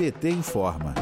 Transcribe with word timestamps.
PT 0.00 0.30
informa. 0.30 0.94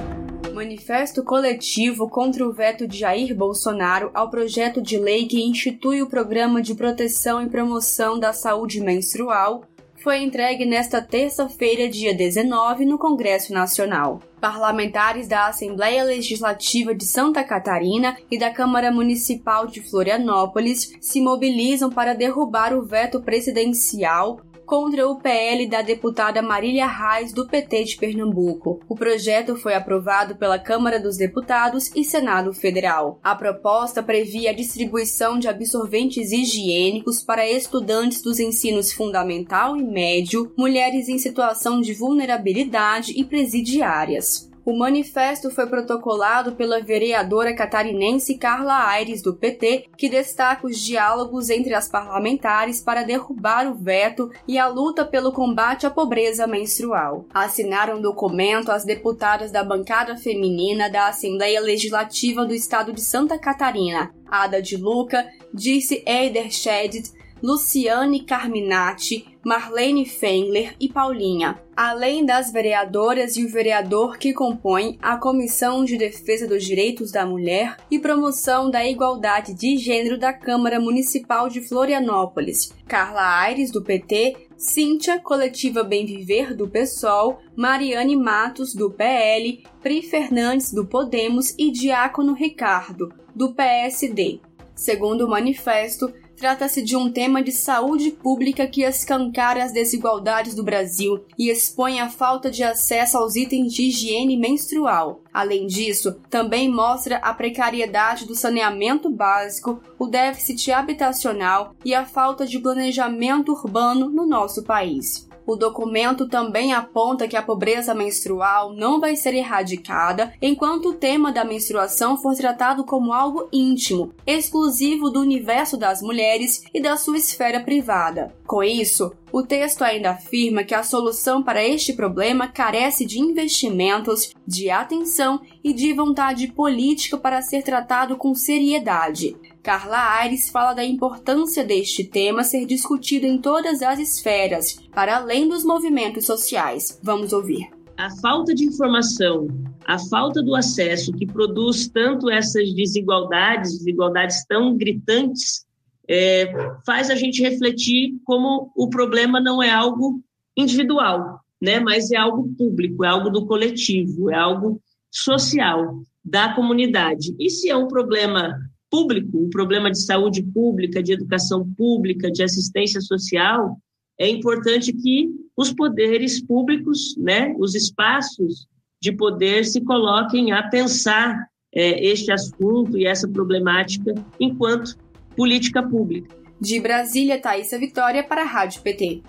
Manifesto 0.52 1.22
coletivo 1.22 2.08
contra 2.08 2.44
o 2.44 2.52
veto 2.52 2.84
de 2.84 2.98
Jair 2.98 3.32
Bolsonaro 3.32 4.10
ao 4.12 4.28
projeto 4.28 4.82
de 4.82 4.98
lei 4.98 5.28
que 5.28 5.40
institui 5.40 6.02
o 6.02 6.08
Programa 6.08 6.60
de 6.60 6.74
Proteção 6.74 7.40
e 7.40 7.48
Promoção 7.48 8.18
da 8.18 8.32
Saúde 8.32 8.80
Menstrual 8.80 9.62
foi 10.02 10.18
entregue 10.22 10.66
nesta 10.66 11.00
terça-feira, 11.00 11.88
dia 11.88 12.12
19, 12.12 12.84
no 12.84 12.98
Congresso 12.98 13.52
Nacional. 13.52 14.20
Parlamentares 14.40 15.28
da 15.28 15.46
Assembleia 15.46 16.02
Legislativa 16.02 16.92
de 16.92 17.04
Santa 17.04 17.44
Catarina 17.44 18.16
e 18.28 18.36
da 18.36 18.50
Câmara 18.50 18.90
Municipal 18.90 19.68
de 19.68 19.80
Florianópolis 19.80 20.96
se 21.00 21.20
mobilizam 21.20 21.88
para 21.88 22.14
derrubar 22.14 22.74
o 22.74 22.82
veto 22.82 23.20
presidencial 23.20 24.40
contra 24.68 25.08
o 25.08 25.16
PL 25.16 25.66
da 25.66 25.80
deputada 25.80 26.42
Marília 26.42 26.86
Reis, 26.86 27.32
do 27.32 27.48
PT 27.48 27.84
de 27.84 27.96
Pernambuco. 27.96 28.80
O 28.86 28.94
projeto 28.94 29.56
foi 29.56 29.72
aprovado 29.72 30.36
pela 30.36 30.58
Câmara 30.58 31.00
dos 31.00 31.16
Deputados 31.16 31.90
e 31.96 32.04
Senado 32.04 32.52
Federal. 32.52 33.18
A 33.24 33.34
proposta 33.34 34.02
previa 34.02 34.50
a 34.50 34.54
distribuição 34.54 35.38
de 35.38 35.48
absorventes 35.48 36.32
higiênicos 36.32 37.22
para 37.22 37.50
estudantes 37.50 38.20
dos 38.20 38.38
ensinos 38.38 38.92
fundamental 38.92 39.74
e 39.74 39.82
médio, 39.82 40.52
mulheres 40.54 41.08
em 41.08 41.16
situação 41.16 41.80
de 41.80 41.94
vulnerabilidade 41.94 43.18
e 43.18 43.24
presidiárias. 43.24 44.47
O 44.68 44.76
manifesto 44.76 45.50
foi 45.50 45.66
protocolado 45.66 46.52
pela 46.52 46.82
vereadora 46.82 47.54
catarinense 47.54 48.36
Carla 48.36 48.86
Aires, 48.86 49.22
do 49.22 49.32
PT, 49.32 49.86
que 49.96 50.10
destaca 50.10 50.66
os 50.66 50.78
diálogos 50.78 51.48
entre 51.48 51.72
as 51.72 51.88
parlamentares 51.88 52.82
para 52.82 53.02
derrubar 53.02 53.66
o 53.66 53.74
veto 53.74 54.30
e 54.46 54.58
a 54.58 54.66
luta 54.66 55.06
pelo 55.06 55.32
combate 55.32 55.86
à 55.86 55.90
pobreza 55.90 56.46
menstrual. 56.46 57.24
Assinaram 57.32 57.96
o 57.96 58.02
documento 58.02 58.70
as 58.70 58.84
deputadas 58.84 59.50
da 59.50 59.64
bancada 59.64 60.18
feminina 60.18 60.90
da 60.90 61.08
Assembleia 61.08 61.62
Legislativa 61.62 62.44
do 62.44 62.52
Estado 62.52 62.92
de 62.92 63.00
Santa 63.00 63.38
Catarina, 63.38 64.12
Ada 64.30 64.60
de 64.60 64.76
Luca, 64.76 65.26
Dirce 65.54 66.02
Eiderstedt, 66.06 67.16
Luciane 67.42 68.24
Carminati, 68.24 69.26
Marlene 69.44 70.04
Fengler 70.04 70.74
e 70.80 70.88
Paulinha, 70.88 71.58
além 71.76 72.26
das 72.26 72.52
vereadoras 72.52 73.36
e 73.36 73.44
o 73.44 73.48
vereador 73.48 74.18
que 74.18 74.32
compõem 74.32 74.98
a 75.00 75.16
Comissão 75.16 75.84
de 75.84 75.96
Defesa 75.96 76.46
dos 76.46 76.64
Direitos 76.64 77.12
da 77.12 77.24
Mulher 77.24 77.76
e 77.90 77.98
Promoção 77.98 78.70
da 78.70 78.86
Igualdade 78.86 79.54
de 79.54 79.76
Gênero 79.76 80.18
da 80.18 80.32
Câmara 80.32 80.80
Municipal 80.80 81.48
de 81.48 81.60
Florianópolis, 81.60 82.74
Carla 82.86 83.40
Aires, 83.40 83.70
do 83.70 83.82
PT, 83.82 84.48
Cíntia, 84.56 85.20
Coletiva 85.20 85.84
Bem 85.84 86.04
Viver, 86.04 86.52
do 86.54 86.68
PSOL, 86.68 87.38
Mariane 87.56 88.16
Matos, 88.16 88.74
do 88.74 88.90
PL, 88.90 89.62
Pri 89.80 90.02
Fernandes, 90.02 90.72
do 90.72 90.84
Podemos 90.84 91.54
e 91.56 91.70
Diácono 91.70 92.34
Ricardo, 92.34 93.12
do 93.34 93.54
PSD. 93.54 94.40
Segundo 94.74 95.26
o 95.26 95.30
manifesto, 95.30 96.12
Trata-se 96.38 96.82
de 96.82 96.96
um 96.96 97.10
tema 97.10 97.42
de 97.42 97.50
saúde 97.50 98.12
pública 98.12 98.64
que 98.68 98.84
escancara 98.84 99.64
as 99.64 99.72
desigualdades 99.72 100.54
do 100.54 100.62
Brasil 100.62 101.24
e 101.36 101.50
expõe 101.50 101.98
a 101.98 102.08
falta 102.08 102.48
de 102.48 102.62
acesso 102.62 103.18
aos 103.18 103.34
itens 103.34 103.74
de 103.74 103.88
higiene 103.88 104.36
menstrual. 104.36 105.20
Além 105.34 105.66
disso, 105.66 106.20
também 106.30 106.72
mostra 106.72 107.16
a 107.16 107.34
precariedade 107.34 108.24
do 108.24 108.36
saneamento 108.36 109.10
básico, 109.10 109.80
o 109.98 110.06
déficit 110.06 110.70
habitacional 110.70 111.74
e 111.84 111.92
a 111.92 112.04
falta 112.04 112.46
de 112.46 112.60
planejamento 112.60 113.50
urbano 113.50 114.08
no 114.08 114.24
nosso 114.24 114.62
país. 114.62 115.27
O 115.48 115.56
documento 115.56 116.28
também 116.28 116.74
aponta 116.74 117.26
que 117.26 117.34
a 117.34 117.42
pobreza 117.42 117.94
menstrual 117.94 118.74
não 118.74 119.00
vai 119.00 119.16
ser 119.16 119.32
erradicada 119.32 120.30
enquanto 120.42 120.90
o 120.90 120.92
tema 120.92 121.32
da 121.32 121.42
menstruação 121.42 122.18
for 122.18 122.34
tratado 122.34 122.84
como 122.84 123.14
algo 123.14 123.48
íntimo, 123.50 124.12
exclusivo 124.26 125.08
do 125.08 125.22
universo 125.22 125.78
das 125.78 126.02
mulheres 126.02 126.64
e 126.74 126.82
da 126.82 126.98
sua 126.98 127.16
esfera 127.16 127.60
privada. 127.60 128.30
Com 128.46 128.62
isso, 128.62 129.10
o 129.32 129.42
texto 129.42 129.80
ainda 129.80 130.10
afirma 130.10 130.64
que 130.64 130.74
a 130.74 130.82
solução 130.82 131.42
para 131.42 131.66
este 131.66 131.94
problema 131.94 132.48
carece 132.48 133.06
de 133.06 133.18
investimentos, 133.18 134.34
de 134.46 134.68
atenção 134.68 135.40
e 135.64 135.72
de 135.72 135.94
vontade 135.94 136.48
política 136.48 137.16
para 137.16 137.40
ser 137.40 137.62
tratado 137.62 138.18
com 138.18 138.34
seriedade. 138.34 139.34
Carla 139.62 140.18
Aires 140.20 140.48
fala 140.50 140.74
da 140.74 140.84
importância 140.84 141.64
deste 141.64 142.04
tema 142.04 142.44
ser 142.44 142.66
discutido 142.66 143.26
em 143.26 143.38
todas 143.38 143.82
as 143.82 143.98
esferas, 143.98 144.78
para 144.92 145.16
além 145.16 145.48
dos 145.48 145.64
movimentos 145.64 146.26
sociais. 146.26 146.98
Vamos 147.02 147.32
ouvir. 147.32 147.68
A 147.96 148.10
falta 148.20 148.54
de 148.54 148.64
informação, 148.64 149.48
a 149.84 149.98
falta 149.98 150.42
do 150.42 150.54
acesso 150.54 151.12
que 151.12 151.26
produz 151.26 151.88
tanto 151.88 152.30
essas 152.30 152.72
desigualdades, 152.72 153.78
desigualdades 153.78 154.44
tão 154.46 154.76
gritantes, 154.76 155.66
é, 156.08 156.52
faz 156.86 157.10
a 157.10 157.14
gente 157.14 157.42
refletir 157.42 158.18
como 158.24 158.72
o 158.76 158.88
problema 158.88 159.40
não 159.40 159.62
é 159.62 159.70
algo 159.70 160.22
individual, 160.56 161.40
né, 161.60 161.80
mas 161.80 162.10
é 162.10 162.16
algo 162.16 162.48
público, 162.56 163.04
é 163.04 163.08
algo 163.08 163.30
do 163.30 163.46
coletivo, 163.46 164.30
é 164.30 164.36
algo 164.36 164.80
social 165.10 166.02
da 166.24 166.54
comunidade. 166.54 167.34
E 167.38 167.50
se 167.50 167.68
é 167.68 167.76
um 167.76 167.88
problema 167.88 168.54
público, 168.90 169.38
um 169.38 169.50
problema 169.50 169.90
de 169.90 170.02
saúde 170.02 170.42
pública, 170.42 171.02
de 171.02 171.12
educação 171.12 171.68
pública, 171.76 172.30
de 172.30 172.42
assistência 172.42 173.00
social, 173.00 173.78
é 174.18 174.28
importante 174.28 174.92
que 174.92 175.28
os 175.56 175.72
poderes 175.72 176.42
públicos, 176.42 177.16
né, 177.16 177.54
os 177.58 177.74
espaços 177.74 178.66
de 179.00 179.12
poder 179.12 179.64
se 179.64 179.80
coloquem 179.82 180.52
a 180.52 180.68
pensar 180.68 181.48
é, 181.72 182.04
este 182.04 182.32
assunto 182.32 182.98
e 182.98 183.06
essa 183.06 183.28
problemática 183.28 184.14
enquanto 184.40 184.96
política 185.36 185.82
pública. 185.82 186.36
De 186.60 186.80
Brasília, 186.80 187.40
Thaisa 187.40 187.78
Vitória 187.78 188.24
para 188.24 188.42
a 188.42 188.46
Rádio 188.46 188.82
PT. 188.82 189.22